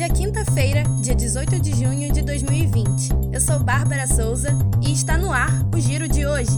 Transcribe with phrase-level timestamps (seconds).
[0.00, 3.34] Hoje é quinta-feira, dia 18 de junho de 2020.
[3.34, 4.48] Eu sou Bárbara Souza
[4.82, 6.56] e está no ar o Giro de hoje.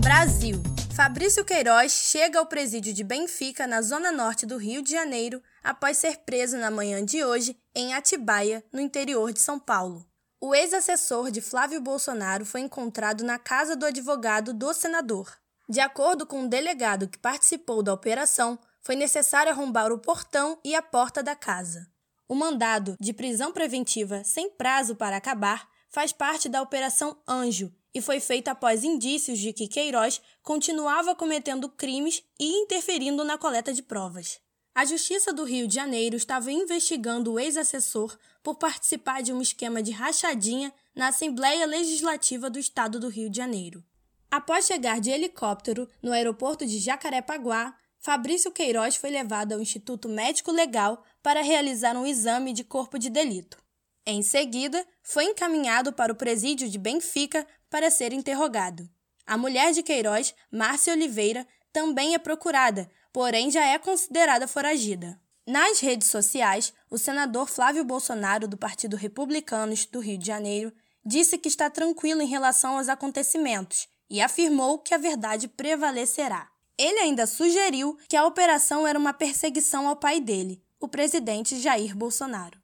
[0.00, 0.62] Brasil.
[0.94, 5.98] Fabrício Queiroz chega ao presídio de Benfica, na zona norte do Rio de Janeiro, após
[5.98, 10.06] ser preso na manhã de hoje em Atibaia, no interior de São Paulo.
[10.40, 15.32] O ex-assessor de Flávio Bolsonaro foi encontrado na casa do advogado do senador.
[15.68, 18.56] De acordo com um delegado que participou da operação,
[18.88, 21.86] foi necessário arrombar o portão e a porta da casa.
[22.26, 28.00] O mandado de prisão preventiva sem prazo para acabar faz parte da Operação Anjo e
[28.00, 33.82] foi feito após indícios de que Queiroz continuava cometendo crimes e interferindo na coleta de
[33.82, 34.40] provas.
[34.74, 39.82] A Justiça do Rio de Janeiro estava investigando o ex-assessor por participar de um esquema
[39.82, 43.84] de rachadinha na Assembleia Legislativa do Estado do Rio de Janeiro.
[44.30, 47.76] Após chegar de helicóptero no aeroporto de Jacarepaguá,
[48.08, 53.10] Fabrício Queiroz foi levado ao Instituto Médico Legal para realizar um exame de corpo de
[53.10, 53.58] delito.
[54.06, 58.88] Em seguida, foi encaminhado para o presídio de Benfica para ser interrogado.
[59.26, 65.20] A mulher de Queiroz, Márcia Oliveira, também é procurada, porém já é considerada foragida.
[65.46, 70.72] Nas redes sociais, o senador Flávio Bolsonaro, do Partido Republicanos do Rio de Janeiro,
[71.04, 76.48] disse que está tranquilo em relação aos acontecimentos e afirmou que a verdade prevalecerá.
[76.78, 81.96] Ele ainda sugeriu que a operação era uma perseguição ao pai dele, o presidente Jair
[81.96, 82.56] Bolsonaro.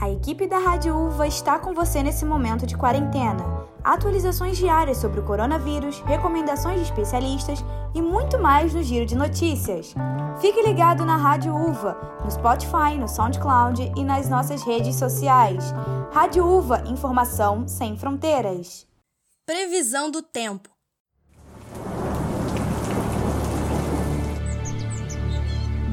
[0.00, 3.44] A equipe da Rádio Uva está com você nesse momento de quarentena.
[3.84, 7.58] Atualizações diárias sobre o coronavírus, recomendações de especialistas
[7.94, 9.94] e muito mais no Giro de Notícias.
[10.40, 15.62] Fique ligado na Rádio Uva, no Spotify, no SoundCloud e nas nossas redes sociais.
[16.10, 18.86] Rádio Uva, informação sem fronteiras.
[19.46, 20.75] Previsão do tempo.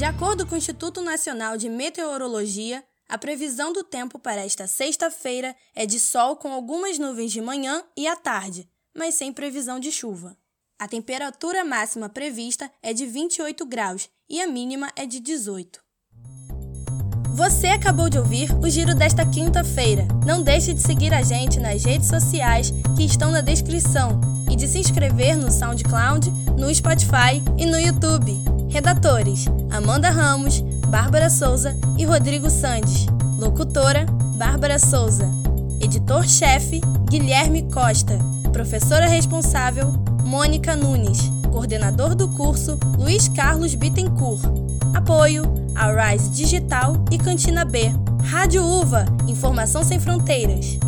[0.04, 5.56] De acordo com o Instituto Nacional de Meteorologia, a previsão do tempo para esta sexta-feira
[5.74, 9.94] é de sol com algumas nuvens de manhã e à tarde, mas sem previsão de
[9.94, 10.36] chuva.
[10.78, 15.80] A temperatura máxima prevista é de 28 graus e a mínima é de 18.
[17.34, 20.06] Você acabou de ouvir o giro desta quinta-feira.
[20.28, 24.20] Não deixe de seguir a gente nas redes sociais que estão na descrição
[24.52, 26.30] e de se inscrever no SoundCloud,
[26.60, 28.53] no Spotify e no YouTube.
[28.74, 33.06] Redatores: Amanda Ramos, Bárbara Souza e Rodrigo Sandes.
[33.38, 35.30] Locutora: Bárbara Souza.
[35.80, 38.18] Editor-chefe: Guilherme Costa.
[38.52, 39.92] Professora responsável:
[40.26, 41.20] Mônica Nunes.
[41.52, 44.42] Coordenador do curso: Luiz Carlos Bittencourt.
[44.96, 45.44] Apoio:
[45.76, 47.92] a Rise Digital e Cantina B.
[48.24, 50.80] Rádio Uva, informação sem fronteiras.